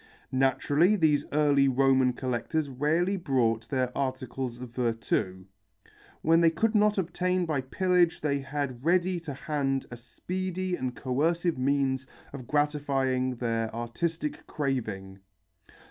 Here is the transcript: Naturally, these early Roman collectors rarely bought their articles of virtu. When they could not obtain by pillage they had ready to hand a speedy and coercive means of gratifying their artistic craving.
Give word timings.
Naturally, 0.31 0.95
these 0.95 1.27
early 1.31 1.67
Roman 1.67 2.11
collectors 2.13 2.71
rarely 2.71 3.17
bought 3.17 3.69
their 3.69 3.95
articles 3.95 4.59
of 4.59 4.71
virtu. 4.73 5.45
When 6.23 6.41
they 6.41 6.49
could 6.49 6.73
not 6.73 6.97
obtain 6.97 7.45
by 7.45 7.61
pillage 7.61 8.19
they 8.21 8.39
had 8.39 8.83
ready 8.83 9.19
to 9.19 9.35
hand 9.35 9.85
a 9.91 9.97
speedy 9.97 10.75
and 10.75 10.95
coercive 10.95 11.59
means 11.59 12.07
of 12.33 12.47
gratifying 12.47 13.35
their 13.35 13.69
artistic 13.75 14.47
craving. 14.47 15.19